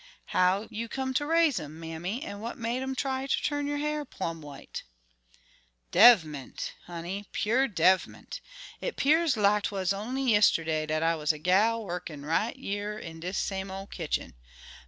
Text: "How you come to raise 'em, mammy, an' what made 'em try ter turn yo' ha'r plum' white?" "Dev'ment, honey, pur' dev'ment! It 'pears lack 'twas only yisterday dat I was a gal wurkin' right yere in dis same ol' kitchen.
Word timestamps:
"How 0.33 0.67
you 0.71 0.89
come 0.89 1.13
to 1.13 1.27
raise 1.27 1.59
'em, 1.59 1.79
mammy, 1.79 2.23
an' 2.23 2.39
what 2.39 2.57
made 2.57 2.81
'em 2.81 2.95
try 2.95 3.27
ter 3.27 3.37
turn 3.39 3.67
yo' 3.67 3.77
ha'r 3.77 4.03
plum' 4.03 4.41
white?" 4.41 4.81
"Dev'ment, 5.91 6.73
honey, 6.87 7.27
pur' 7.31 7.67
dev'ment! 7.67 8.41
It 8.81 8.95
'pears 8.95 9.37
lack 9.37 9.65
'twas 9.65 9.93
only 9.93 10.23
yisterday 10.23 10.87
dat 10.87 11.03
I 11.03 11.13
was 11.17 11.31
a 11.31 11.37
gal 11.37 11.85
wurkin' 11.85 12.25
right 12.25 12.55
yere 12.55 12.97
in 12.97 13.19
dis 13.19 13.37
same 13.37 13.69
ol' 13.69 13.85
kitchen. 13.85 14.33